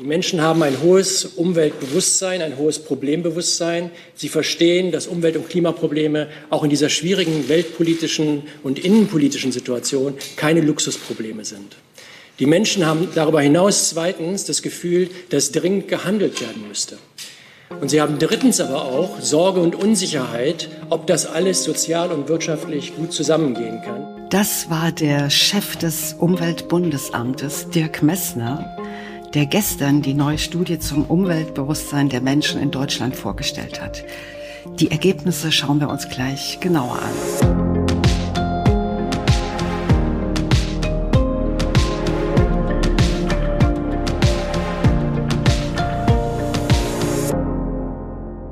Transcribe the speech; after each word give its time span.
Die 0.00 0.06
Menschen 0.06 0.40
haben 0.40 0.62
ein 0.62 0.80
hohes 0.80 1.26
Umweltbewusstsein, 1.26 2.40
ein 2.40 2.56
hohes 2.56 2.78
Problembewusstsein. 2.78 3.90
Sie 4.14 4.30
verstehen, 4.30 4.92
dass 4.92 5.06
Umwelt- 5.06 5.36
und 5.36 5.50
Klimaprobleme 5.50 6.28
auch 6.48 6.64
in 6.64 6.70
dieser 6.70 6.88
schwierigen 6.88 7.50
weltpolitischen 7.50 8.44
und 8.62 8.78
innenpolitischen 8.78 9.52
Situation 9.52 10.14
keine 10.36 10.62
Luxusprobleme 10.62 11.44
sind. 11.44 11.76
Die 12.38 12.46
Menschen 12.46 12.86
haben 12.86 13.08
darüber 13.14 13.42
hinaus 13.42 13.90
zweitens 13.90 14.46
das 14.46 14.62
Gefühl, 14.62 15.10
dass 15.28 15.52
dringend 15.52 15.88
gehandelt 15.88 16.40
werden 16.40 16.66
müsste. 16.66 16.96
Und 17.78 17.90
sie 17.90 18.00
haben 18.00 18.18
drittens 18.18 18.58
aber 18.58 18.86
auch 18.86 19.20
Sorge 19.20 19.60
und 19.60 19.74
Unsicherheit, 19.74 20.70
ob 20.88 21.06
das 21.08 21.26
alles 21.26 21.62
sozial 21.62 22.10
und 22.10 22.26
wirtschaftlich 22.30 22.96
gut 22.96 23.12
zusammengehen 23.12 23.82
kann. 23.82 24.28
Das 24.30 24.70
war 24.70 24.92
der 24.92 25.28
Chef 25.28 25.76
des 25.76 26.14
Umweltbundesamtes, 26.18 27.68
Dirk 27.68 28.02
Messner, 28.02 28.76
der 29.34 29.46
gestern 29.46 30.02
die 30.02 30.14
neue 30.14 30.38
Studie 30.38 30.80
zum 30.80 31.04
Umweltbewusstsein 31.04 32.08
der 32.08 32.20
Menschen 32.20 32.60
in 32.60 32.72
Deutschland 32.72 33.14
vorgestellt 33.14 33.80
hat. 33.80 34.04
Die 34.80 34.90
Ergebnisse 34.90 35.52
schauen 35.52 35.80
wir 35.80 35.88
uns 35.88 36.08
gleich 36.08 36.58
genauer 36.60 36.98
an. 36.98 37.80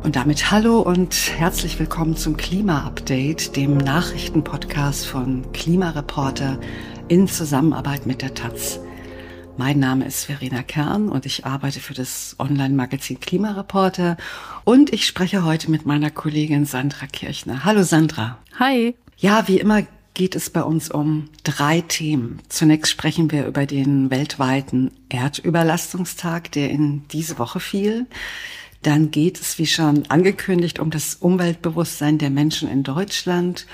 Und 0.04 0.16
damit 0.16 0.50
hallo 0.50 0.80
und 0.80 1.14
herzlich 1.36 1.78
willkommen 1.78 2.16
zum 2.16 2.36
Klima-Update, 2.36 3.56
dem 3.56 3.76
Nachrichtenpodcast 3.76 5.06
von 5.06 5.50
Klimareporter 5.52 6.58
in 7.08 7.26
Zusammenarbeit 7.26 8.06
mit 8.06 8.22
der 8.22 8.32
Taz. 8.32 8.80
Mein 9.58 9.80
Name 9.80 10.06
ist 10.06 10.26
Verena 10.26 10.62
Kern 10.62 11.08
und 11.08 11.26
ich 11.26 11.44
arbeite 11.44 11.80
für 11.80 11.92
das 11.92 12.36
Online-Magazin 12.38 13.18
Klimareporter 13.18 14.16
und 14.62 14.92
ich 14.92 15.04
spreche 15.04 15.44
heute 15.44 15.68
mit 15.68 15.84
meiner 15.84 16.12
Kollegin 16.12 16.64
Sandra 16.64 17.08
Kirchner. 17.08 17.64
Hallo 17.64 17.82
Sandra. 17.82 18.38
Hi. 18.60 18.94
Ja, 19.16 19.48
wie 19.48 19.58
immer 19.58 19.82
geht 20.14 20.36
es 20.36 20.50
bei 20.50 20.62
uns 20.62 20.92
um 20.92 21.28
drei 21.42 21.80
Themen. 21.80 22.38
Zunächst 22.48 22.92
sprechen 22.92 23.32
wir 23.32 23.46
über 23.48 23.66
den 23.66 24.12
weltweiten 24.12 24.92
Erdüberlastungstag, 25.08 26.52
der 26.52 26.70
in 26.70 27.08
diese 27.08 27.40
Woche 27.40 27.58
fiel. 27.58 28.06
Dann 28.82 29.10
geht 29.10 29.40
es, 29.40 29.58
wie 29.58 29.66
schon 29.66 30.08
angekündigt, 30.08 30.78
um 30.78 30.90
das 30.90 31.16
Umweltbewusstsein 31.16 32.18
der 32.18 32.30
Menschen 32.30 32.70
in 32.70 32.84
Deutschland 32.84 33.66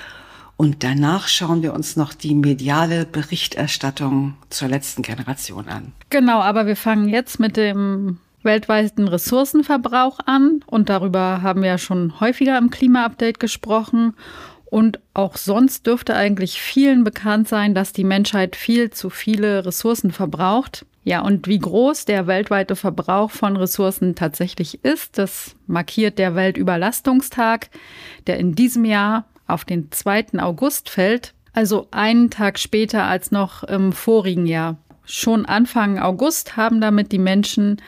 und 0.56 0.84
danach 0.84 1.28
schauen 1.28 1.62
wir 1.62 1.74
uns 1.74 1.96
noch 1.96 2.14
die 2.14 2.34
mediale 2.34 3.06
Berichterstattung 3.06 4.34
zur 4.50 4.68
letzten 4.68 5.02
Generation 5.02 5.68
an. 5.68 5.92
Genau, 6.10 6.40
aber 6.40 6.66
wir 6.66 6.76
fangen 6.76 7.08
jetzt 7.08 7.40
mit 7.40 7.56
dem 7.56 8.18
weltweiten 8.44 9.08
Ressourcenverbrauch 9.08 10.20
an. 10.26 10.60
Und 10.66 10.88
darüber 10.88 11.42
haben 11.42 11.62
wir 11.62 11.70
ja 11.70 11.78
schon 11.78 12.20
häufiger 12.20 12.56
im 12.58 12.70
Klima-Update 12.70 13.40
gesprochen. 13.40 14.14
Und 14.66 15.00
auch 15.12 15.36
sonst 15.36 15.86
dürfte 15.86 16.14
eigentlich 16.14 16.60
vielen 16.60 17.04
bekannt 17.04 17.48
sein, 17.48 17.74
dass 17.74 17.92
die 17.92 18.04
Menschheit 18.04 18.54
viel 18.56 18.90
zu 18.90 19.10
viele 19.10 19.66
Ressourcen 19.66 20.12
verbraucht. 20.12 20.84
Ja, 21.04 21.20
und 21.20 21.48
wie 21.48 21.58
groß 21.58 22.06
der 22.06 22.26
weltweite 22.26 22.76
Verbrauch 22.76 23.30
von 23.30 23.56
Ressourcen 23.56 24.14
tatsächlich 24.14 24.84
ist, 24.84 25.18
das 25.18 25.54
markiert 25.66 26.18
der 26.18 26.34
Weltüberlastungstag, 26.34 27.68
der 28.26 28.38
in 28.38 28.54
diesem 28.54 28.84
Jahr 28.84 29.26
auf 29.46 29.64
den 29.64 29.90
2. 29.90 30.38
August 30.38 30.90
fällt, 30.90 31.34
also 31.52 31.88
einen 31.90 32.30
Tag 32.30 32.58
später 32.58 33.04
als 33.04 33.30
noch 33.30 33.62
im 33.64 33.92
vorigen 33.92 34.46
Jahr. 34.46 34.76
Schon 35.04 35.46
Anfang 35.46 35.98
August 35.98 36.56
haben 36.56 36.80
damit 36.80 37.12
die 37.12 37.18
Menschen 37.18 37.80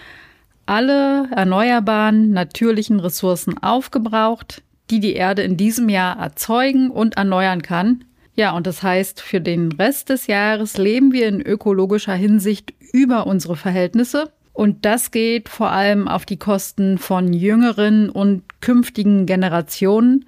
alle 0.66 1.28
erneuerbaren 1.30 2.32
natürlichen 2.32 3.00
Ressourcen 3.00 3.56
aufgebraucht, 3.62 4.62
die 4.90 5.00
die 5.00 5.14
Erde 5.14 5.42
in 5.42 5.56
diesem 5.56 5.88
Jahr 5.88 6.18
erzeugen 6.18 6.90
und 6.90 7.16
erneuern 7.16 7.62
kann. 7.62 8.04
Ja, 8.34 8.52
und 8.52 8.66
das 8.66 8.82
heißt, 8.82 9.20
für 9.20 9.40
den 9.40 9.72
Rest 9.72 10.10
des 10.10 10.26
Jahres 10.26 10.76
leben 10.76 11.12
wir 11.12 11.26
in 11.26 11.40
ökologischer 11.40 12.14
Hinsicht 12.14 12.74
über 12.92 13.26
unsere 13.26 13.56
Verhältnisse. 13.56 14.30
Und 14.52 14.84
das 14.84 15.10
geht 15.10 15.48
vor 15.48 15.70
allem 15.70 16.08
auf 16.08 16.26
die 16.26 16.38
Kosten 16.38 16.98
von 16.98 17.32
jüngeren 17.32 18.10
und 18.10 18.42
künftigen 18.60 19.26
Generationen, 19.26 20.26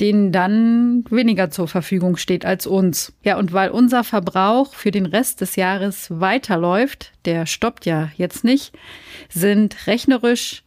denen 0.00 0.32
dann 0.32 1.04
weniger 1.10 1.50
zur 1.50 1.68
Verfügung 1.68 2.16
steht 2.16 2.44
als 2.44 2.66
uns. 2.66 3.12
Ja, 3.22 3.38
und 3.38 3.52
weil 3.52 3.70
unser 3.70 4.04
Verbrauch 4.04 4.74
für 4.74 4.90
den 4.90 5.06
Rest 5.06 5.40
des 5.40 5.56
Jahres 5.56 6.08
weiterläuft, 6.10 7.12
der 7.24 7.46
stoppt 7.46 7.86
ja 7.86 8.10
jetzt 8.16 8.44
nicht, 8.44 8.72
sind 9.28 9.86
rechnerisch 9.86 10.62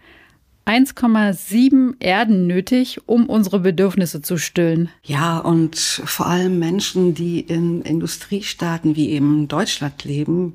1,7 0.65 1.95
Erden 1.99 2.45
nötig, 2.45 2.99
um 3.07 3.27
unsere 3.27 3.59
Bedürfnisse 3.59 4.21
zu 4.21 4.37
stillen. 4.37 4.89
Ja, 5.03 5.39
und 5.39 5.75
vor 5.75 6.27
allem 6.27 6.59
Menschen, 6.59 7.15
die 7.15 7.39
in 7.39 7.81
Industriestaaten 7.81 8.95
wie 8.95 9.09
eben 9.09 9.47
Deutschland 9.47 10.03
leben, 10.03 10.53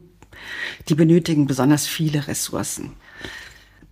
die 0.88 0.94
benötigen 0.94 1.46
besonders 1.46 1.86
viele 1.86 2.28
Ressourcen. 2.28 2.92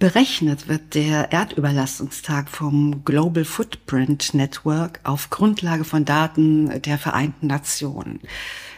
Berechnet 0.03 0.67
wird 0.67 0.97
der 0.97 1.31
Erdüberlastungstag 1.31 2.51
vom 2.51 3.05
Global 3.05 3.45
Footprint 3.45 4.35
Network 4.35 4.99
auf 5.05 5.31
Grundlage 5.31 5.85
von 5.85 6.05
Daten 6.05 6.83
der 6.83 6.99
Vereinten 6.99 7.47
Nationen. 7.47 8.19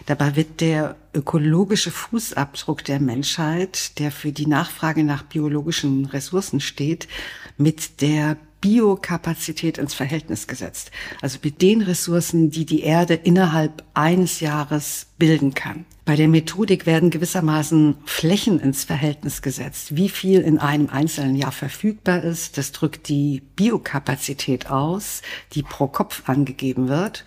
Dabei 0.04 0.36
wird 0.36 0.60
der 0.60 0.96
ökologische 1.14 1.90
Fußabdruck 1.90 2.84
der 2.84 3.00
Menschheit, 3.00 3.98
der 3.98 4.10
für 4.10 4.32
die 4.32 4.46
Nachfrage 4.46 5.02
nach 5.02 5.22
biologischen 5.22 6.04
Ressourcen 6.04 6.60
steht, 6.60 7.08
mit 7.56 8.02
der 8.02 8.36
Biokapazität 8.64 9.76
ins 9.76 9.92
Verhältnis 9.92 10.46
gesetzt. 10.46 10.90
Also 11.20 11.38
mit 11.42 11.60
den 11.60 11.82
Ressourcen, 11.82 12.50
die 12.50 12.64
die 12.64 12.80
Erde 12.80 13.12
innerhalb 13.12 13.84
eines 13.92 14.40
Jahres 14.40 15.08
bilden 15.18 15.52
kann. 15.52 15.84
Bei 16.06 16.16
der 16.16 16.28
Methodik 16.28 16.86
werden 16.86 17.10
gewissermaßen 17.10 17.96
Flächen 18.06 18.58
ins 18.58 18.84
Verhältnis 18.84 19.42
gesetzt. 19.42 19.96
Wie 19.96 20.08
viel 20.08 20.40
in 20.40 20.58
einem 20.58 20.88
einzelnen 20.88 21.36
Jahr 21.36 21.52
verfügbar 21.52 22.24
ist, 22.24 22.56
das 22.56 22.72
drückt 22.72 23.08
die 23.10 23.42
Biokapazität 23.54 24.70
aus, 24.70 25.20
die 25.52 25.62
pro 25.62 25.86
Kopf 25.86 26.22
angegeben 26.26 26.88
wird. 26.88 27.26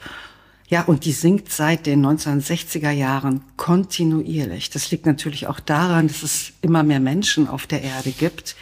Ja, 0.70 0.86
und 0.86 1.06
die 1.06 1.12
sinkt 1.12 1.52
seit 1.52 1.86
den 1.86 2.04
1960er 2.04 2.90
Jahren 2.90 3.44
kontinuierlich. 3.58 4.72
Das 4.72 4.90
liegt 4.90 5.06
natürlich 5.06 5.46
auch 5.46 5.60
daran, 5.60 6.08
dass 6.08 6.24
es 6.24 6.54
immer 6.64 6.82
mehr 6.82 7.00
Menschen 7.00 7.48
auf 7.48 7.68
der 7.68 7.84
Erde 7.84 8.10
gibt 8.10 8.56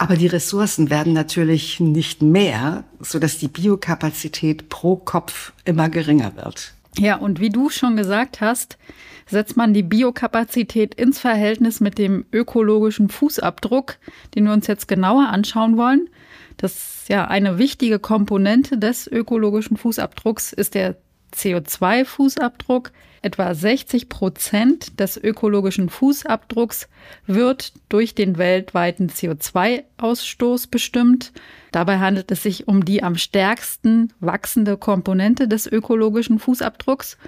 aber 0.00 0.16
die 0.16 0.28
Ressourcen 0.28 0.88
werden 0.88 1.12
natürlich 1.12 1.78
nicht 1.78 2.22
mehr, 2.22 2.84
so 3.00 3.18
dass 3.18 3.36
die 3.36 3.48
Biokapazität 3.48 4.70
pro 4.70 4.96
Kopf 4.96 5.52
immer 5.66 5.90
geringer 5.90 6.34
wird. 6.36 6.72
Ja, 6.96 7.16
und 7.16 7.38
wie 7.38 7.50
du 7.50 7.68
schon 7.68 7.96
gesagt 7.96 8.40
hast, 8.40 8.78
setzt 9.26 9.58
man 9.58 9.74
die 9.74 9.82
Biokapazität 9.82 10.94
ins 10.94 11.18
Verhältnis 11.18 11.80
mit 11.80 11.98
dem 11.98 12.24
ökologischen 12.32 13.10
Fußabdruck, 13.10 13.96
den 14.34 14.44
wir 14.44 14.54
uns 14.54 14.68
jetzt 14.68 14.88
genauer 14.88 15.28
anschauen 15.28 15.76
wollen. 15.76 16.08
Das 16.56 16.72
ist 16.72 17.08
ja 17.10 17.26
eine 17.26 17.58
wichtige 17.58 17.98
Komponente 17.98 18.78
des 18.78 19.06
ökologischen 19.06 19.76
Fußabdrucks 19.76 20.54
ist 20.54 20.74
der 20.74 20.96
CO2-Fußabdruck. 21.34 22.90
Etwa 23.22 23.54
60 23.54 24.08
Prozent 24.08 24.98
des 24.98 25.18
ökologischen 25.18 25.90
Fußabdrucks 25.90 26.88
wird 27.26 27.74
durch 27.90 28.14
den 28.14 28.38
weltweiten 28.38 29.10
CO2-Ausstoß 29.10 30.70
bestimmt. 30.70 31.32
Dabei 31.70 31.98
handelt 31.98 32.30
es 32.30 32.42
sich 32.42 32.66
um 32.66 32.84
die 32.84 33.02
am 33.02 33.16
stärksten 33.16 34.12
wachsende 34.20 34.78
Komponente 34.78 35.48
des 35.48 35.66
ökologischen 35.66 36.38
Fußabdrucks. 36.38 37.18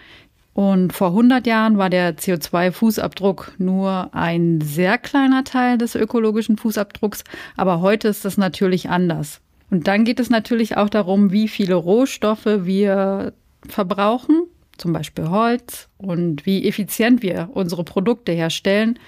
Und 0.54 0.92
vor 0.92 1.08
100 1.08 1.46
Jahren 1.46 1.78
war 1.78 1.88
der 1.88 2.16
CO2-Fußabdruck 2.16 3.52
nur 3.58 4.14
ein 4.14 4.60
sehr 4.60 4.98
kleiner 4.98 5.44
Teil 5.44 5.78
des 5.78 5.94
ökologischen 5.94 6.58
Fußabdrucks, 6.58 7.24
aber 7.56 7.80
heute 7.80 8.08
ist 8.08 8.24
das 8.24 8.36
natürlich 8.36 8.90
anders. 8.90 9.40
Und 9.70 9.88
dann 9.88 10.04
geht 10.04 10.20
es 10.20 10.28
natürlich 10.28 10.76
auch 10.76 10.90
darum, 10.90 11.32
wie 11.32 11.48
viele 11.48 11.74
Rohstoffe 11.74 12.44
wir 12.44 13.32
verbrauchen, 13.68 14.44
zum 14.78 14.92
Beispiel 14.92 15.28
Holz, 15.28 15.88
und 15.98 16.46
wie 16.46 16.66
effizient 16.66 17.22
wir 17.22 17.50
unsere 17.52 17.84
Produkte 17.84 18.32
herstellen 18.32 18.98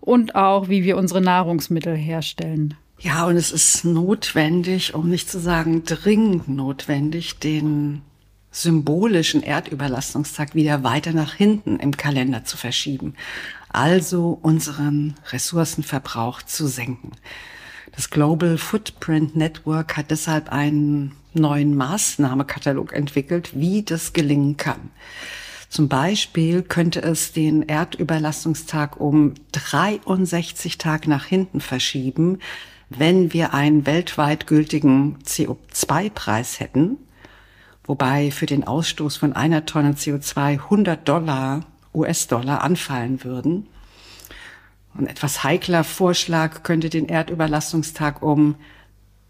und 0.00 0.34
auch 0.34 0.68
wie 0.68 0.84
wir 0.84 0.96
unsere 0.96 1.20
Nahrungsmittel 1.20 1.96
herstellen. 1.96 2.74
Ja, 2.98 3.26
und 3.26 3.36
es 3.36 3.50
ist 3.50 3.84
notwendig, 3.84 4.94
um 4.94 5.08
nicht 5.08 5.30
zu 5.30 5.40
sagen 5.40 5.84
dringend 5.84 6.48
notwendig, 6.48 7.38
den 7.38 8.02
symbolischen 8.50 9.42
Erdüberlastungstag 9.42 10.54
wieder 10.54 10.82
weiter 10.82 11.12
nach 11.12 11.34
hinten 11.34 11.78
im 11.78 11.96
Kalender 11.96 12.44
zu 12.44 12.56
verschieben. 12.56 13.14
Also 13.68 14.38
unseren 14.42 15.14
Ressourcenverbrauch 15.30 16.42
zu 16.42 16.66
senken. 16.66 17.12
Das 17.92 18.10
Global 18.10 18.58
Footprint 18.58 19.36
Network 19.36 19.96
hat 19.96 20.10
deshalb 20.10 20.50
einen 20.50 21.12
neuen 21.34 21.76
Maßnahmekatalog 21.76 22.92
entwickelt, 22.92 23.50
wie 23.54 23.82
das 23.82 24.12
gelingen 24.12 24.56
kann. 24.56 24.90
Zum 25.68 25.88
Beispiel 25.88 26.62
könnte 26.62 27.00
es 27.00 27.32
den 27.32 27.62
Erdüberlastungstag 27.62 29.00
um 29.00 29.34
63 29.52 30.78
Tage 30.78 31.08
nach 31.08 31.24
hinten 31.24 31.60
verschieben, 31.60 32.40
wenn 32.88 33.32
wir 33.32 33.54
einen 33.54 33.86
weltweit 33.86 34.48
gültigen 34.48 35.18
CO2-Preis 35.24 36.58
hätten, 36.58 36.96
wobei 37.84 38.32
für 38.32 38.46
den 38.46 38.66
Ausstoß 38.66 39.16
von 39.16 39.32
einer 39.32 39.64
Tonne 39.64 39.92
CO2 39.92 40.64
100 40.64 41.08
Dollar 41.08 41.60
US-Dollar 41.94 42.62
anfallen 42.62 43.22
würden. 43.24 43.68
Ein 44.96 45.06
etwas 45.06 45.44
heikler 45.44 45.84
Vorschlag 45.84 46.62
könnte 46.64 46.90
den 46.90 47.08
Erdüberlastungstag 47.08 48.22
um 48.22 48.56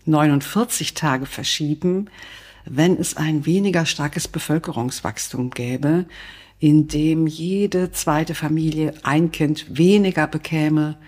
49 0.07 0.95
Tage 0.95 1.27
verschieben, 1.27 2.09
wenn 2.65 2.97
es 2.97 3.17
ein 3.17 3.47
weniger 3.47 3.87
starkes 3.87 4.29
Bevölkerungswachstum 4.29 5.51
gäbe, 5.51 6.07
in 6.59 6.89
dem 6.89 7.27
jede 7.27 7.91
zweite 7.91 8.35
Familie 8.35 8.95
ein 9.03 9.33
Kind 9.33 9.79
weniger 9.79 10.27
bekäme 10.27 10.99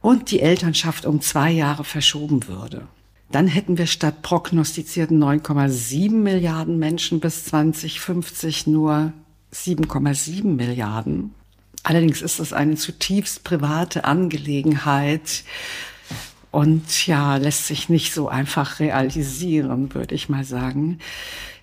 und 0.00 0.30
die 0.30 0.40
Elternschaft 0.40 1.06
um 1.06 1.20
zwei 1.20 1.50
Jahre 1.50 1.84
verschoben 1.84 2.46
würde. 2.46 2.86
Dann 3.32 3.46
hätten 3.46 3.78
wir 3.78 3.86
statt 3.86 4.22
prognostizierten 4.22 5.22
9,7 5.22 6.10
Milliarden 6.10 6.78
Menschen 6.78 7.20
bis 7.20 7.44
2050 7.44 8.66
nur 8.66 9.12
7,7 9.52 10.44
Milliarden. 10.44 11.34
Allerdings 11.82 12.22
ist 12.22 12.40
es 12.40 12.52
eine 12.52 12.74
zutiefst 12.74 13.44
private 13.44 14.04
Angelegenheit 14.04 15.44
und 16.50 17.06
ja, 17.06 17.36
lässt 17.36 17.66
sich 17.66 17.88
nicht 17.88 18.12
so 18.12 18.28
einfach 18.28 18.80
realisieren, 18.80 19.94
würde 19.94 20.14
ich 20.14 20.28
mal 20.28 20.44
sagen. 20.44 20.98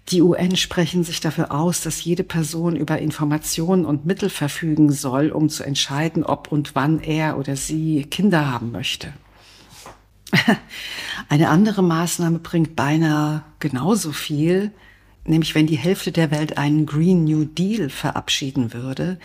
Die 0.10 0.22
UN 0.22 0.56
sprechen 0.56 1.04
sich 1.04 1.20
dafür 1.20 1.52
aus, 1.52 1.82
dass 1.82 2.04
jede 2.04 2.24
Person 2.24 2.78
über 2.78 3.00
Informationen 3.00 3.86
und 3.86 4.06
Mittel 4.06 4.30
verfügen 4.30 4.92
soll, 4.92 5.32
um 5.32 5.50
zu 5.50 5.64
entscheiden, 5.64 6.24
ob 6.24 6.50
und 6.50 6.76
wann 6.76 7.02
er 7.02 7.38
oder 7.38 7.58
sie 7.58 8.04
Kinder 8.10 8.50
haben 8.50 8.72
möchte. 8.72 9.12
Eine 11.30 11.50
andere 11.50 11.84
Maßnahme 11.84 12.40
bringt 12.40 12.78
beinahe 12.78 13.44
genauso 13.60 14.14
viel, 14.14 14.72
nämlich 15.26 15.56
wenn 15.56 15.68
die 15.68 15.78
Hälfte 15.78 16.14
der 16.14 16.32
Welt 16.32 16.58
einen 16.58 16.86
Green 16.86 17.26
New 17.26 17.44
Deal 17.44 17.90
verabschieden 17.90 18.74
würde, 18.74 19.20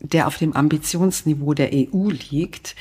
der 0.00 0.26
auf 0.26 0.36
dem 0.36 0.54
Ambitionsniveau 0.54 1.54
der 1.54 1.70
EU 1.72 2.10
liegt, 2.30 2.74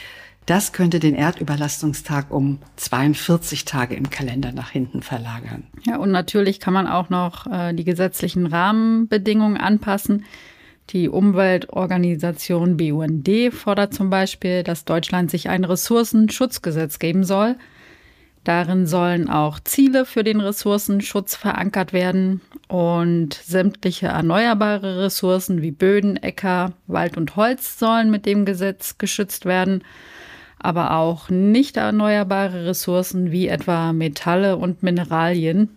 das 0.49 0.71
könnte 0.71 0.99
den 0.99 1.13
Erdüberlastungstag 1.13 2.31
um 2.31 2.57
42 2.77 3.65
Tage 3.65 3.93
im 3.93 4.09
Kalender 4.09 4.51
nach 4.51 4.71
hinten 4.71 5.03
verlagern. 5.03 5.67
Ja, 5.85 5.97
und 5.97 6.09
natürlich 6.09 6.59
kann 6.59 6.73
man 6.73 6.87
auch 6.87 7.11
noch 7.11 7.45
äh, 7.45 7.73
die 7.73 7.83
gesetzlichen 7.83 8.47
Rahmenbedingungen 8.47 9.57
anpassen. 9.57 10.25
Die 10.89 11.07
Umweltorganisation 11.07 12.77
BUND 12.77 13.29
fordert 13.51 13.93
zum 13.93 14.09
Beispiel, 14.09 14.63
dass 14.63 14.85
Deutschland 14.85 15.29
sich 15.29 15.49
ein 15.49 15.63
Ressourcenschutzgesetz 15.63 16.97
geben 16.97 17.23
soll. 17.23 17.55
Darin 18.43 18.87
sollen 18.87 19.29
auch 19.29 19.59
Ziele 19.59 20.03
für 20.05 20.23
den 20.23 20.39
Ressourcenschutz 20.39 21.35
verankert 21.35 21.93
werden 21.93 22.41
und 22.67 23.35
sämtliche 23.35 24.07
erneuerbare 24.07 25.03
Ressourcen 25.03 25.61
wie 25.61 25.71
Böden, 25.71 26.17
Äcker, 26.17 26.73
Wald 26.87 27.17
und 27.17 27.35
Holz 27.35 27.77
sollen 27.77 28.09
mit 28.09 28.25
dem 28.25 28.45
Gesetz 28.45 28.97
geschützt 28.97 29.45
werden 29.45 29.83
aber 30.59 30.91
auch 30.91 31.29
nicht 31.29 31.77
erneuerbare 31.77 32.65
Ressourcen 32.65 33.31
wie 33.31 33.47
etwa 33.47 33.93
Metalle 33.93 34.57
und 34.57 34.83
Mineralien. 34.83 35.69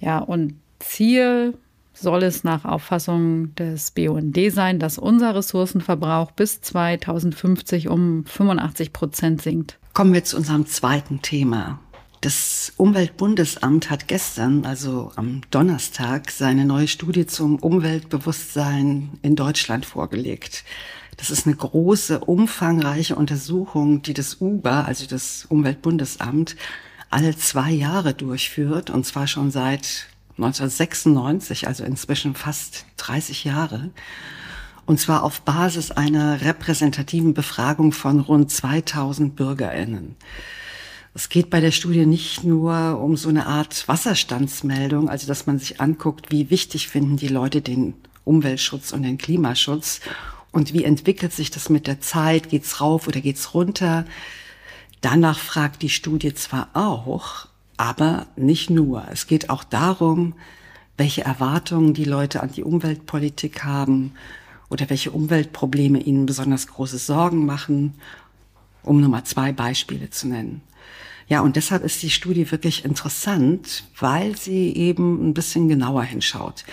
Ja, 0.00 0.18
und 0.18 0.54
Ziel 0.78 1.54
soll 1.92 2.22
es 2.22 2.44
nach 2.44 2.64
Auffassung 2.64 3.54
des 3.56 3.90
BUND 3.90 4.38
sein, 4.50 4.78
dass 4.78 4.98
unser 4.98 5.34
Ressourcenverbrauch 5.34 6.30
bis 6.30 6.60
2050 6.60 7.88
um 7.88 8.24
85 8.24 8.92
Prozent 8.92 9.42
sinkt. 9.42 9.78
Kommen 9.94 10.14
wir 10.14 10.24
zu 10.24 10.36
unserem 10.36 10.66
zweiten 10.66 11.22
Thema. 11.22 11.80
Das 12.20 12.72
Umweltbundesamt 12.76 13.90
hat 13.90 14.08
gestern, 14.08 14.64
also 14.64 15.12
am 15.14 15.42
Donnerstag, 15.52 16.32
seine 16.32 16.64
neue 16.64 16.88
Studie 16.88 17.26
zum 17.26 17.56
Umweltbewusstsein 17.56 19.10
in 19.22 19.36
Deutschland 19.36 19.86
vorgelegt. 19.86 20.64
Das 21.18 21.30
ist 21.30 21.46
eine 21.46 21.56
große, 21.56 22.20
umfangreiche 22.20 23.16
Untersuchung, 23.16 24.02
die 24.02 24.14
das 24.14 24.40
UBA, 24.40 24.82
also 24.82 25.04
das 25.04 25.46
Umweltbundesamt, 25.48 26.54
alle 27.10 27.36
zwei 27.36 27.72
Jahre 27.72 28.14
durchführt, 28.14 28.88
und 28.88 29.04
zwar 29.04 29.26
schon 29.26 29.50
seit 29.50 30.06
1996, 30.36 31.66
also 31.66 31.82
inzwischen 31.84 32.36
fast 32.36 32.86
30 32.98 33.44
Jahre. 33.44 33.90
Und 34.86 35.00
zwar 35.00 35.24
auf 35.24 35.42
Basis 35.42 35.90
einer 35.90 36.40
repräsentativen 36.40 37.34
Befragung 37.34 37.90
von 37.90 38.20
rund 38.20 38.52
2000 38.52 39.34
Bürgerinnen. 39.34 40.14
Es 41.14 41.28
geht 41.28 41.50
bei 41.50 41.60
der 41.60 41.72
Studie 41.72 42.06
nicht 42.06 42.44
nur 42.44 43.00
um 43.00 43.16
so 43.16 43.28
eine 43.28 43.46
Art 43.46 43.88
Wasserstandsmeldung, 43.88 45.08
also 45.08 45.26
dass 45.26 45.46
man 45.46 45.58
sich 45.58 45.80
anguckt, 45.80 46.30
wie 46.30 46.48
wichtig 46.48 46.86
finden 46.86 47.16
die 47.16 47.28
Leute 47.28 47.60
den 47.60 47.94
Umweltschutz 48.24 48.92
und 48.92 49.02
den 49.02 49.18
Klimaschutz 49.18 50.00
und 50.52 50.72
wie 50.72 50.84
entwickelt 50.84 51.32
sich 51.32 51.50
das 51.50 51.68
mit 51.68 51.86
der 51.86 52.00
Zeit? 52.00 52.48
Geht's 52.48 52.80
rauf 52.80 53.06
oder 53.06 53.20
geht's 53.20 53.54
runter? 53.54 54.04
Danach 55.00 55.38
fragt 55.38 55.82
die 55.82 55.90
Studie 55.90 56.34
zwar 56.34 56.68
auch, 56.74 57.46
aber 57.76 58.26
nicht 58.36 58.70
nur. 58.70 59.06
Es 59.12 59.26
geht 59.26 59.50
auch 59.50 59.62
darum, 59.62 60.34
welche 60.96 61.22
Erwartungen 61.22 61.94
die 61.94 62.04
Leute 62.04 62.42
an 62.42 62.50
die 62.50 62.64
Umweltpolitik 62.64 63.64
haben 63.64 64.12
oder 64.68 64.90
welche 64.90 65.12
Umweltprobleme 65.12 66.00
ihnen 66.00 66.26
besonders 66.26 66.66
große 66.66 66.98
Sorgen 66.98 67.46
machen, 67.46 67.94
um 68.82 69.00
nur 69.00 69.08
mal 69.08 69.24
zwei 69.24 69.52
Beispiele 69.52 70.10
zu 70.10 70.28
nennen. 70.28 70.62
Ja, 71.28 71.42
und 71.42 71.56
deshalb 71.56 71.84
ist 71.84 72.02
die 72.02 72.10
Studie 72.10 72.50
wirklich 72.50 72.84
interessant, 72.84 73.84
weil 73.98 74.36
sie 74.36 74.74
eben 74.74 75.28
ein 75.28 75.34
bisschen 75.34 75.68
genauer 75.68 76.02
hinschaut. 76.02 76.64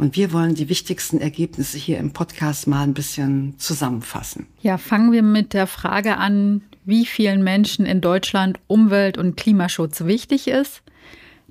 Und 0.00 0.16
wir 0.16 0.32
wollen 0.32 0.54
die 0.54 0.70
wichtigsten 0.70 1.20
Ergebnisse 1.20 1.76
hier 1.76 1.98
im 1.98 2.14
Podcast 2.14 2.66
mal 2.66 2.84
ein 2.84 2.94
bisschen 2.94 3.58
zusammenfassen. 3.58 4.46
Ja, 4.62 4.78
fangen 4.78 5.12
wir 5.12 5.22
mit 5.22 5.52
der 5.52 5.66
Frage 5.66 6.16
an, 6.16 6.62
wie 6.86 7.04
vielen 7.04 7.44
Menschen 7.44 7.84
in 7.84 8.00
Deutschland 8.00 8.58
Umwelt- 8.66 9.18
und 9.18 9.36
Klimaschutz 9.36 10.06
wichtig 10.06 10.48
ist. 10.48 10.80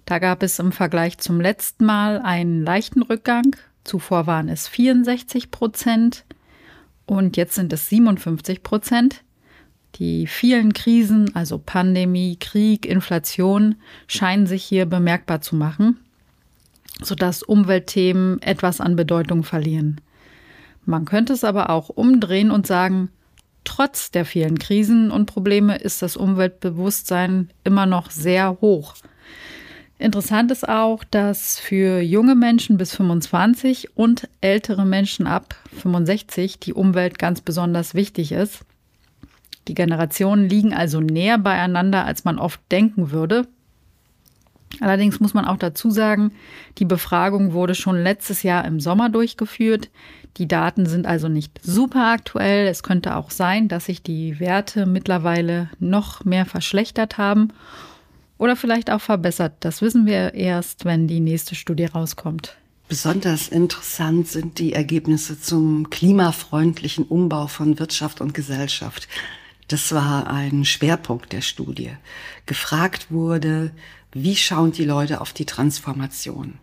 Da 0.06 0.18
gab 0.18 0.42
es 0.42 0.58
im 0.58 0.72
Vergleich 0.72 1.20
zum 1.20 1.40
letzten 1.40 1.86
Mal 1.86 2.24
einen 2.24 2.64
leichten 2.64 3.04
Rückgang. 3.04 3.56
Zuvor 3.84 4.26
waren 4.26 4.50
es 4.50 4.68
64 4.68 5.52
Prozent 5.52 6.26
und 7.06 7.38
jetzt 7.38 7.54
sind 7.54 7.72
es 7.72 7.88
57 7.90 8.64
Prozent. 8.64 9.22
Die 9.98 10.26
vielen 10.26 10.74
Krisen, 10.74 11.36
also 11.36 11.60
Pandemie, 11.60 12.36
Krieg, 12.40 12.88
Inflation, 12.88 13.76
scheinen 14.08 14.48
sich 14.48 14.64
hier 14.64 14.88
bemerkbar 14.88 15.40
zu 15.40 15.56
machen 15.56 16.00
sodass 17.02 17.44
Umweltthemen 17.44 18.42
etwas 18.42 18.82
an 18.82 18.96
Bedeutung 18.96 19.44
verlieren. 19.44 20.02
Man 20.86 21.06
könnte 21.06 21.34
es 21.34 21.44
aber 21.44 21.70
auch 21.70 21.90
umdrehen 21.90 22.52
und 22.52 22.68
sagen, 22.68 23.10
trotz 23.64 24.12
der 24.12 24.26
vielen 24.26 24.58
Krisen 24.58 25.12
und 25.12 25.26
Probleme 25.26 25.78
ist 25.78 26.02
das 26.02 26.18
Umweltbewusstsein 26.18 27.50
immer 27.64 27.86
noch 27.86 28.10
sehr 28.12 28.58
hoch. 28.62 28.96
Interessant 30.00 30.50
ist 30.50 30.68
auch, 30.68 31.04
dass 31.04 31.60
für 31.60 32.00
junge 32.00 32.34
Menschen 32.34 32.78
bis 32.78 32.96
25 32.96 33.98
und 33.98 34.30
ältere 34.40 34.86
Menschen 34.86 35.28
ab 35.28 35.56
65 35.82 36.58
die 36.58 36.74
Umwelt 36.74 37.20
ganz 37.20 37.42
besonders 37.42 37.94
wichtig 37.94 38.32
ist. 38.32 38.62
Die 39.68 39.76
Generationen 39.76 40.48
liegen 40.48 40.74
also 40.74 41.02
näher 41.02 41.38
beieinander, 41.38 42.06
als 42.06 42.24
man 42.24 42.40
oft 42.40 42.62
denken 42.72 43.12
würde, 43.12 43.46
Allerdings 44.82 45.20
muss 45.20 45.34
man 45.34 45.46
auch 45.46 45.58
dazu 45.58 45.90
sagen, 45.90 46.32
die 46.78 46.86
Befragung 46.86 47.54
wurde 47.54 47.76
schon 47.76 48.02
letztes 48.02 48.44
Jahr 48.44 48.66
im 48.66 48.80
Sommer 48.80 49.10
durchgeführt. 49.10 49.90
Die 50.38 50.48
Daten 50.48 50.86
sind 50.86 51.06
also 51.06 51.28
nicht 51.28 51.60
super 51.64 52.12
aktuell. 52.12 52.68
Es 52.68 52.84
könnte 52.84 53.16
auch 53.16 53.32
sein, 53.32 53.68
dass 53.68 53.86
sich 53.86 54.04
die 54.04 54.40
Werte 54.40 54.86
mittlerweile 54.86 55.70
noch 55.80 56.24
mehr 56.24 56.46
verschlechtert 56.46 57.18
haben 57.18 57.50
oder 58.38 58.56
vielleicht 58.56 58.90
auch 58.92 59.02
verbessert. 59.02 59.54
Das 59.60 59.82
wissen 59.82 60.06
wir 60.06 60.34
erst, 60.34 60.86
wenn 60.86 61.08
die 61.08 61.20
nächste 61.20 61.56
Studie 61.56 61.86
rauskommt. 61.86 62.56
Besonders 62.88 63.50
interessant 63.50 64.28
sind 64.28 64.58
die 64.58 64.74
Ergebnisse 64.74 65.40
zum 65.40 65.92
klimafreundlichen 65.92 67.06
Umbau 67.06 67.46
von 67.46 67.78
Wirtschaft 67.78 68.20
und 68.20 68.34
Gesellschaft. 68.34 69.08
Das 69.68 69.92
war 69.92 70.26
ein 70.26 70.66
Schwerpunkt 70.66 71.32
der 71.32 71.42
Studie. 71.42 71.92
Gefragt 72.48 73.12
wurde, 73.12 73.72
wie 74.12 74.36
schauen 74.36 74.72
die 74.72 74.86
Leute 74.86 75.22
auf 75.22 75.34
die 75.34 75.46
Transformation? 75.46 76.60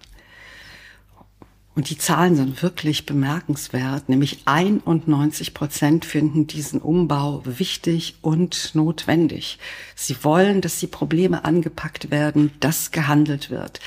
Und 1.76 1.90
die 1.90 1.98
Zahlen 1.98 2.36
sind 2.36 2.62
wirklich 2.62 3.04
bemerkenswert, 3.04 4.08
nämlich 4.08 4.40
91 4.46 5.52
Prozent 5.52 6.06
finden 6.06 6.46
diesen 6.46 6.80
Umbau 6.80 7.42
wichtig 7.44 8.16
und 8.22 8.74
notwendig. 8.74 9.58
Sie 9.94 10.16
wollen, 10.22 10.62
dass 10.62 10.80
die 10.80 10.86
Probleme 10.86 11.44
angepackt 11.44 12.10
werden, 12.10 12.50
dass 12.60 12.92
gehandelt 12.92 13.50
wird. 13.50 13.80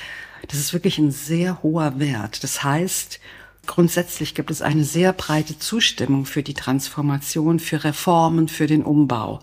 Das 0.46 0.60
ist 0.60 0.72
wirklich 0.72 0.98
ein 0.98 1.10
sehr 1.10 1.64
hoher 1.64 1.98
Wert. 1.98 2.44
Das 2.44 2.62
heißt, 2.62 3.18
grundsätzlich 3.66 4.36
gibt 4.36 4.52
es 4.52 4.62
eine 4.62 4.84
sehr 4.84 5.12
breite 5.12 5.58
Zustimmung 5.58 6.26
für 6.26 6.44
die 6.44 6.54
Transformation, 6.54 7.58
für 7.58 7.82
Reformen, 7.82 8.46
für 8.46 8.68
den 8.68 8.84
Umbau. 8.84 9.40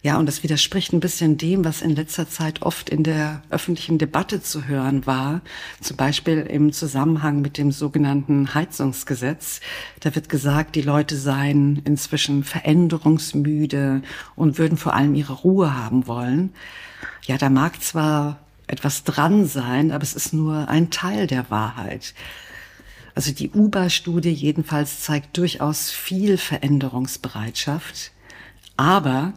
Ja, 0.00 0.16
und 0.16 0.26
das 0.26 0.44
widerspricht 0.44 0.92
ein 0.92 1.00
bisschen 1.00 1.38
dem, 1.38 1.64
was 1.64 1.82
in 1.82 1.96
letzter 1.96 2.28
Zeit 2.28 2.62
oft 2.62 2.88
in 2.88 3.02
der 3.02 3.42
öffentlichen 3.50 3.98
Debatte 3.98 4.40
zu 4.40 4.68
hören 4.68 5.06
war. 5.06 5.40
Zum 5.80 5.96
Beispiel 5.96 6.38
im 6.38 6.72
Zusammenhang 6.72 7.40
mit 7.40 7.58
dem 7.58 7.72
sogenannten 7.72 8.54
Heizungsgesetz. 8.54 9.60
Da 9.98 10.14
wird 10.14 10.28
gesagt, 10.28 10.76
die 10.76 10.82
Leute 10.82 11.16
seien 11.16 11.82
inzwischen 11.84 12.44
veränderungsmüde 12.44 14.02
und 14.36 14.58
würden 14.58 14.78
vor 14.78 14.94
allem 14.94 15.16
ihre 15.16 15.32
Ruhe 15.32 15.74
haben 15.74 16.06
wollen. 16.06 16.52
Ja, 17.26 17.36
da 17.36 17.50
mag 17.50 17.82
zwar 17.82 18.38
etwas 18.68 19.02
dran 19.02 19.46
sein, 19.46 19.90
aber 19.90 20.04
es 20.04 20.14
ist 20.14 20.32
nur 20.32 20.68
ein 20.68 20.90
Teil 20.90 21.26
der 21.26 21.50
Wahrheit. 21.50 22.14
Also 23.16 23.32
die 23.32 23.50
UBA-Studie 23.50 24.30
jedenfalls 24.30 25.00
zeigt 25.00 25.36
durchaus 25.38 25.90
viel 25.90 26.38
Veränderungsbereitschaft, 26.38 28.12
aber 28.76 29.34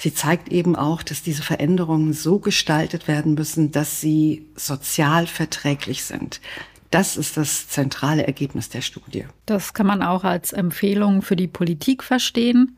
sie 0.00 0.14
zeigt 0.14 0.50
eben 0.50 0.76
auch, 0.76 1.02
dass 1.02 1.22
diese 1.22 1.42
Veränderungen 1.42 2.12
so 2.12 2.38
gestaltet 2.38 3.06
werden 3.06 3.34
müssen, 3.34 3.70
dass 3.70 4.00
sie 4.00 4.46
sozial 4.56 5.26
verträglich 5.26 6.04
sind. 6.04 6.40
Das 6.90 7.16
ist 7.16 7.36
das 7.36 7.68
zentrale 7.68 8.26
Ergebnis 8.26 8.68
der 8.70 8.80
Studie. 8.80 9.26
Das 9.46 9.74
kann 9.74 9.86
man 9.86 10.02
auch 10.02 10.24
als 10.24 10.52
Empfehlung 10.52 11.22
für 11.22 11.36
die 11.36 11.46
Politik 11.46 12.02
verstehen, 12.02 12.76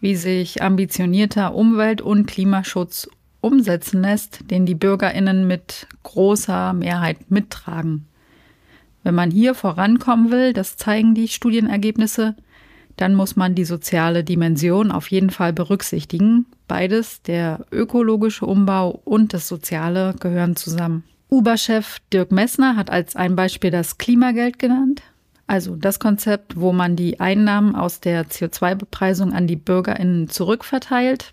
wie 0.00 0.14
sich 0.14 0.62
ambitionierter 0.62 1.54
Umwelt- 1.54 2.00
und 2.00 2.26
Klimaschutz 2.26 3.08
umsetzen 3.40 4.00
lässt, 4.02 4.50
den 4.50 4.64
die 4.64 4.76
Bürgerinnen 4.76 5.46
mit 5.46 5.88
großer 6.04 6.72
Mehrheit 6.72 7.30
mittragen. 7.30 8.06
Wenn 9.02 9.16
man 9.16 9.32
hier 9.32 9.54
vorankommen 9.54 10.30
will, 10.30 10.52
das 10.52 10.76
zeigen 10.76 11.14
die 11.14 11.26
Studienergebnisse, 11.26 12.36
dann 12.96 13.14
muss 13.14 13.36
man 13.36 13.54
die 13.54 13.64
soziale 13.64 14.24
Dimension 14.24 14.90
auf 14.90 15.10
jeden 15.10 15.30
Fall 15.30 15.52
berücksichtigen. 15.52 16.46
Beides, 16.68 17.22
der 17.22 17.66
ökologische 17.70 18.46
Umbau 18.46 19.00
und 19.04 19.34
das 19.34 19.48
Soziale, 19.48 20.14
gehören 20.18 20.56
zusammen. 20.56 21.04
Uber-Chef 21.30 21.98
Dirk 22.12 22.30
Messner 22.30 22.76
hat 22.76 22.90
als 22.90 23.16
ein 23.16 23.36
Beispiel 23.36 23.70
das 23.70 23.96
Klimageld 23.96 24.58
genannt, 24.58 25.02
also 25.46 25.76
das 25.76 25.98
Konzept, 25.98 26.60
wo 26.60 26.72
man 26.72 26.94
die 26.96 27.20
Einnahmen 27.20 27.74
aus 27.74 28.00
der 28.00 28.26
CO2-Bepreisung 28.28 29.32
an 29.32 29.46
die 29.46 29.56
Bürgerinnen 29.56 30.28
zurückverteilt. 30.28 31.32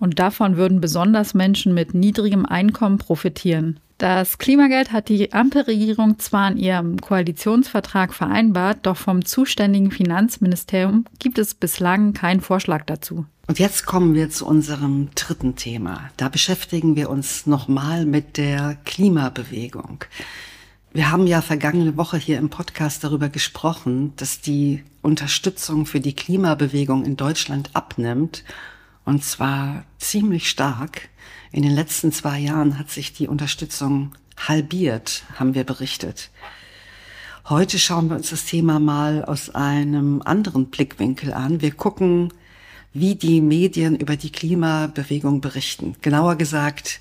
Und 0.00 0.18
davon 0.18 0.56
würden 0.56 0.80
besonders 0.80 1.34
Menschen 1.34 1.72
mit 1.72 1.94
niedrigem 1.94 2.46
Einkommen 2.46 2.98
profitieren. 2.98 3.80
Das 3.98 4.38
Klimageld 4.38 4.90
hat 4.92 5.08
die 5.08 5.32
Ampelregierung 5.32 6.18
zwar 6.18 6.50
in 6.50 6.56
ihrem 6.56 7.00
Koalitionsvertrag 7.00 8.12
vereinbart, 8.12 8.78
doch 8.82 8.96
vom 8.96 9.24
zuständigen 9.24 9.92
Finanzministerium 9.92 11.04
gibt 11.20 11.38
es 11.38 11.54
bislang 11.54 12.12
keinen 12.12 12.40
Vorschlag 12.40 12.84
dazu. 12.84 13.26
Und 13.46 13.58
jetzt 13.58 13.86
kommen 13.86 14.14
wir 14.14 14.30
zu 14.30 14.46
unserem 14.46 15.10
dritten 15.14 15.54
Thema. 15.54 16.10
Da 16.16 16.28
beschäftigen 16.28 16.96
wir 16.96 17.10
uns 17.10 17.46
nochmal 17.46 18.06
mit 18.06 18.36
der 18.36 18.78
Klimabewegung. 18.84 20.04
Wir 20.92 21.10
haben 21.10 21.26
ja 21.26 21.42
vergangene 21.42 21.96
Woche 21.96 22.16
hier 22.16 22.38
im 22.38 22.50
Podcast 22.50 23.04
darüber 23.04 23.28
gesprochen, 23.28 24.12
dass 24.16 24.40
die 24.40 24.82
Unterstützung 25.02 25.86
für 25.86 26.00
die 26.00 26.14
Klimabewegung 26.14 27.04
in 27.04 27.16
Deutschland 27.16 27.70
abnimmt 27.74 28.44
und 29.04 29.22
zwar 29.22 29.84
ziemlich 29.98 30.48
stark. 30.48 31.08
In 31.54 31.62
den 31.62 31.70
letzten 31.70 32.10
zwei 32.10 32.40
Jahren 32.40 32.80
hat 32.80 32.90
sich 32.90 33.12
die 33.12 33.28
Unterstützung 33.28 34.10
halbiert, 34.36 35.22
haben 35.36 35.54
wir 35.54 35.62
berichtet. 35.62 36.30
Heute 37.48 37.78
schauen 37.78 38.08
wir 38.08 38.16
uns 38.16 38.30
das 38.30 38.44
Thema 38.44 38.80
mal 38.80 39.24
aus 39.24 39.54
einem 39.54 40.20
anderen 40.22 40.66
Blickwinkel 40.66 41.32
an. 41.32 41.60
Wir 41.60 41.70
gucken, 41.70 42.32
wie 42.92 43.14
die 43.14 43.40
Medien 43.40 43.94
über 43.94 44.16
die 44.16 44.32
Klimabewegung 44.32 45.40
berichten. 45.40 45.94
Genauer 46.02 46.34
gesagt, 46.34 46.98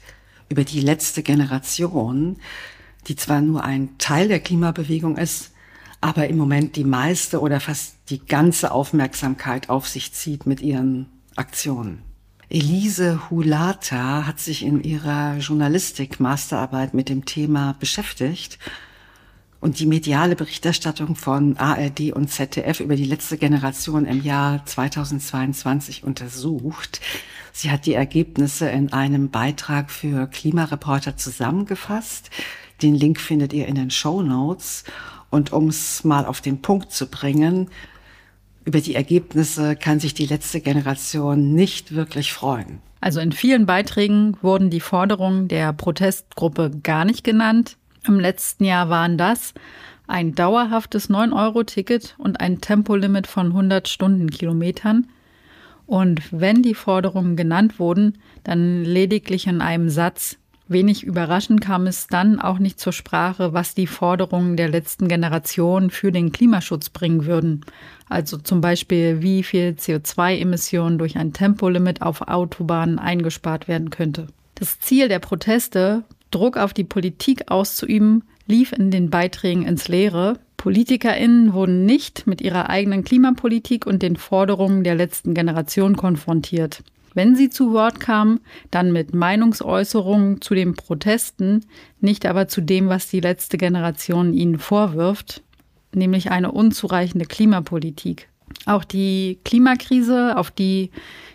über 0.49 0.63
die 0.63 0.81
letzte 0.81 1.23
Generation, 1.23 2.37
die 3.07 3.15
zwar 3.15 3.41
nur 3.41 3.63
ein 3.63 3.97
Teil 3.97 4.27
der 4.27 4.39
Klimabewegung 4.39 5.17
ist, 5.17 5.49
aber 5.99 6.27
im 6.27 6.37
Moment 6.37 6.75
die 6.75 6.83
meiste 6.83 7.41
oder 7.41 7.59
fast 7.59 7.95
die 8.09 8.23
ganze 8.23 8.71
Aufmerksamkeit 8.71 9.69
auf 9.69 9.87
sich 9.87 10.13
zieht 10.13 10.45
mit 10.45 10.61
ihren 10.61 11.07
Aktionen. 11.35 12.12
Elise 12.53 13.31
Hulata 13.31 14.27
hat 14.27 14.39
sich 14.39 14.63
in 14.63 14.83
ihrer 14.83 15.37
Journalistik-Masterarbeit 15.37 16.93
mit 16.93 17.09
dem 17.09 17.25
Thema 17.25 17.75
beschäftigt 17.79 18.59
und 19.59 19.79
die 19.79 19.87
mediale 19.87 20.35
Berichterstattung 20.35 21.15
von 21.15 21.57
ARD 21.57 22.11
und 22.11 22.29
ZDF 22.29 22.79
über 22.79 22.95
die 22.95 23.05
letzte 23.05 23.39
Generation 23.39 24.05
im 24.05 24.21
Jahr 24.21 24.63
2022 24.67 26.03
untersucht. 26.03 27.01
Sie 27.53 27.71
hat 27.71 27.87
die 27.87 27.95
Ergebnisse 27.95 28.69
in 28.69 28.93
einem 28.93 29.31
Beitrag 29.31 29.89
für 29.89 30.27
Klimareporter 30.27 31.17
zusammengefasst. 31.17 32.29
Den 32.83 32.93
Link 32.93 33.19
findet 33.19 33.51
ihr 33.53 33.65
in 33.67 33.73
den 33.73 33.89
Show 33.89 34.21
Notes. 34.21 34.83
Und 35.31 35.53
um 35.53 35.69
es 35.69 36.03
mal 36.03 36.27
auf 36.27 36.39
den 36.39 36.61
Punkt 36.61 36.91
zu 36.91 37.07
bringen, 37.07 37.71
über 38.65 38.81
die 38.81 38.95
Ergebnisse 38.95 39.75
kann 39.75 39.99
sich 39.99 40.13
die 40.13 40.25
letzte 40.25 40.61
Generation 40.61 41.53
nicht 41.53 41.93
wirklich 41.93 42.33
freuen. 42.33 42.79
Also 43.01 43.19
in 43.19 43.33
vielen 43.33 43.65
Beiträgen 43.65 44.37
wurden 44.41 44.69
die 44.69 44.79
Forderungen 44.79 45.49
der 45.49 45.73
Protestgruppe 45.73 46.71
gar 46.83 47.03
nicht 47.03 47.23
genannt. 47.23 47.77
Im 48.07 48.19
letzten 48.19 48.63
Jahr 48.63 48.89
waren 48.89 49.17
das 49.17 49.53
ein 50.07 50.35
dauerhaftes 50.35 51.09
9-Euro-Ticket 51.09 52.15
und 52.17 52.39
ein 52.39 52.61
Tempolimit 52.61 53.27
von 53.27 53.47
100 53.47 53.87
Stundenkilometern. 53.87 55.07
Und 55.85 56.21
wenn 56.31 56.61
die 56.61 56.75
Forderungen 56.75 57.35
genannt 57.35 57.79
wurden, 57.79 58.17
dann 58.43 58.83
lediglich 58.83 59.47
in 59.47 59.61
einem 59.61 59.89
Satz. 59.89 60.37
Wenig 60.73 61.03
überraschend 61.03 61.61
kam 61.61 61.87
es 61.87 62.07
dann 62.07 62.39
auch 62.39 62.59
nicht 62.59 62.79
zur 62.79 62.91
Sprache, 62.91 63.53
was 63.53 63.75
die 63.75 63.87
Forderungen 63.87 64.57
der 64.57 64.67
letzten 64.67 65.07
Generation 65.07 65.89
für 65.89 66.11
den 66.11 66.31
Klimaschutz 66.31 66.89
bringen 66.89 67.25
würden. 67.25 67.61
Also 68.09 68.37
zum 68.37 68.59
Beispiel, 68.59 69.21
wie 69.21 69.43
viel 69.43 69.75
CO2-Emissionen 69.79 70.97
durch 70.97 71.17
ein 71.17 71.31
Tempolimit 71.31 72.01
auf 72.01 72.21
Autobahnen 72.21 72.99
eingespart 72.99 73.67
werden 73.67 73.89
könnte. 73.89 74.27
Das 74.55 74.79
Ziel 74.79 75.07
der 75.07 75.19
Proteste, 75.19 76.03
Druck 76.31 76.57
auf 76.57 76.73
die 76.73 76.83
Politik 76.83 77.49
auszuüben, 77.49 78.23
lief 78.45 78.71
in 78.73 78.91
den 78.91 79.09
Beiträgen 79.09 79.65
ins 79.65 79.87
Leere. 79.87 80.39
PolitikerInnen 80.57 81.53
wurden 81.53 81.85
nicht 81.85 82.27
mit 82.27 82.41
ihrer 82.41 82.69
eigenen 82.69 83.03
Klimapolitik 83.03 83.85
und 83.85 84.01
den 84.01 84.15
Forderungen 84.15 84.83
der 84.83 84.95
letzten 84.95 85.33
Generation 85.33 85.95
konfrontiert. 85.95 86.83
Wenn 87.13 87.35
sie 87.35 87.49
zu 87.49 87.73
Wort 87.73 87.99
kamen, 87.99 88.39
dann 88.71 88.91
mit 88.91 89.13
Meinungsäußerungen 89.13 90.41
zu 90.41 90.55
den 90.55 90.75
Protesten, 90.75 91.65
nicht 91.99 92.25
aber 92.25 92.47
zu 92.47 92.61
dem, 92.61 92.89
was 92.89 93.07
die 93.07 93.19
letzte 93.19 93.57
Generation 93.57 94.33
ihnen 94.33 94.59
vorwirft, 94.59 95.43
nämlich 95.93 96.31
eine 96.31 96.51
unzureichende 96.51 97.25
Klimapolitik. 97.25 98.29
Auch 98.65 98.83
die 98.83 99.39
Klimakrise, 99.43 100.37
auf 100.37 100.51
die 100.51 100.91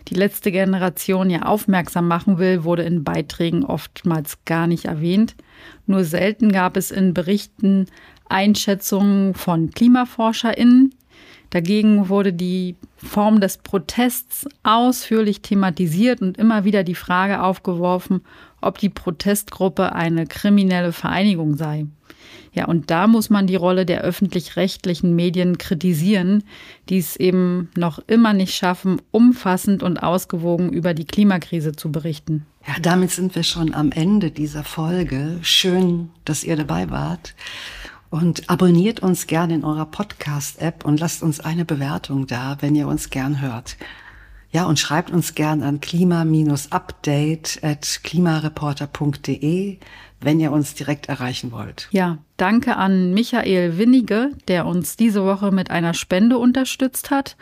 die 0.07 0.15
letzte 0.15 0.51
Generation 0.51 1.29
ja 1.29 1.43
aufmerksam 1.43 2.07
machen 2.07 2.39
will, 2.39 2.63
wurde 2.63 2.83
in 2.83 3.03
Beiträgen 3.03 3.63
oftmals 3.63 4.39
gar 4.45 4.65
nicht 4.65 4.85
erwähnt. 4.85 5.35
Nur 5.85 6.03
selten 6.03 6.51
gab 6.51 6.77
es 6.77 6.89
in 6.89 7.13
Berichten 7.13 7.85
Einschätzungen 8.27 9.33
von 9.33 9.71
KlimaforscherInnen, 9.71 10.95
Dagegen 11.49 12.09
wurde 12.09 12.33
die 12.33 12.75
Form 12.97 13.41
des 13.41 13.57
Protests 13.57 14.47
ausführlich 14.63 15.41
thematisiert 15.41 16.21
und 16.21 16.37
immer 16.37 16.63
wieder 16.63 16.83
die 16.83 16.95
Frage 16.95 17.41
aufgeworfen, 17.41 18.21
ob 18.61 18.77
die 18.77 18.89
Protestgruppe 18.89 19.93
eine 19.93 20.27
kriminelle 20.27 20.91
Vereinigung 20.91 21.55
sei. 21.55 21.85
Ja, 22.51 22.65
und 22.65 22.89
da 22.89 23.07
muss 23.07 23.29
man 23.29 23.47
die 23.47 23.55
Rolle 23.55 23.85
der 23.85 24.01
öffentlich-rechtlichen 24.01 25.15
Medien 25.15 25.57
kritisieren, 25.57 26.43
die 26.89 26.97
es 26.97 27.15
eben 27.15 27.69
noch 27.75 27.99
immer 28.07 28.33
nicht 28.33 28.55
schaffen, 28.55 29.01
umfassend 29.11 29.83
und 29.83 30.01
ausgewogen 30.01 30.71
über 30.71 30.93
die 30.93 31.05
Klimakrise 31.05 31.73
zu 31.73 31.91
berichten. 31.91 32.45
Ja, 32.67 32.73
damit 32.81 33.11
sind 33.11 33.35
wir 33.35 33.43
schon 33.43 33.73
am 33.73 33.91
Ende 33.91 34.31
dieser 34.31 34.63
Folge. 34.63 35.37
Schön, 35.41 36.09
dass 36.25 36.43
ihr 36.43 36.55
dabei 36.55 36.89
wart. 36.89 37.35
Und 38.09 38.49
abonniert 38.49 39.01
uns 39.01 39.27
gerne 39.27 39.53
in 39.53 39.63
eurer 39.63 39.85
Podcast-App 39.85 40.83
und 40.83 40.99
lasst 40.99 41.21
uns 41.21 41.39
eine 41.39 41.63
Bewertung 41.63 42.25
da, 42.25 42.57
wenn 42.59 42.75
ihr 42.75 42.87
uns 42.87 43.11
gern 43.11 43.39
hört. 43.39 43.77
Ja, 44.51 44.65
und 44.65 44.79
schreibt 44.79 45.11
uns 45.11 45.35
gern 45.35 45.61
an 45.61 45.79
klima-update 45.79 47.59
at 47.61 47.99
klimareporter.de, 48.03 49.77
wenn 50.21 50.39
ihr 50.39 50.51
uns 50.51 50.73
direkt 50.73 51.07
erreichen 51.07 51.51
wollt. 51.51 51.87
Ja, 51.91 52.17
danke 52.37 52.77
an 52.77 53.13
Michael 53.13 53.77
Winnige, 53.77 54.31
der 54.47 54.65
uns 54.65 54.97
diese 54.97 55.23
Woche 55.23 55.51
mit 55.51 55.69
einer 55.69 55.93
Spende 55.93 56.39
unterstützt 56.39 57.11
hat. 57.11 57.37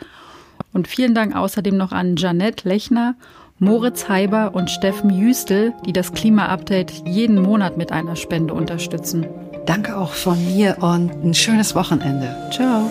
Und 0.74 0.86
vielen 0.86 1.14
Dank 1.14 1.34
außerdem 1.34 1.78
noch 1.78 1.92
an 1.92 2.16
Janette 2.16 2.68
Lechner, 2.68 3.14
Moritz 3.58 4.08
Heiber 4.08 4.54
und 4.54 4.70
Steffen 4.70 5.08
Jüstel, 5.10 5.72
die 5.86 5.94
das 5.94 6.12
Klima-Update 6.12 7.08
jeden 7.08 7.40
Monat 7.40 7.78
mit 7.78 7.90
einer 7.90 8.16
Spende 8.16 8.52
unterstützen. 8.52 9.26
Danke 9.68 9.98
auch 9.98 10.14
von 10.14 10.42
mir 10.46 10.78
und 10.80 11.10
ein 11.22 11.34
schönes 11.34 11.74
Wochenende. 11.74 12.34
Ciao. 12.50 12.90